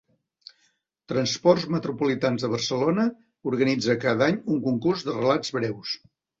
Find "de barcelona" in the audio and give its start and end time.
2.47-3.07